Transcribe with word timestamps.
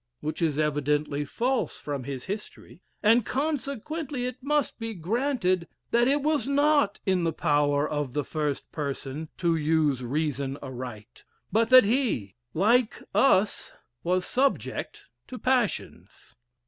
Which 0.19 0.41
is 0.41 0.57
evidently 0.57 1.25
false 1.25 1.77
from 1.79 2.05
his 2.05 2.25
history; 2.25 2.81
and, 3.03 3.23
consequently, 3.23 4.25
it 4.25 4.41
must 4.41 4.79
be 4.79 4.95
granted 4.95 5.67
that 5.91 6.07
it 6.07 6.23
was 6.23 6.47
not 6.47 6.99
in 7.05 7.23
the 7.23 7.31
power 7.31 7.87
of 7.87 8.13
the 8.13 8.23
first 8.23 8.71
person 8.71 9.29
to 9.37 9.55
use 9.55 10.03
reason 10.03 10.57
aright, 10.63 11.23
but 11.51 11.69
that 11.69 11.83
he, 11.83 12.33
like 12.55 13.03
us, 13.13 13.73
was 14.03 14.25
subject 14.25 15.05
to 15.27 15.37
passions." 15.37 16.09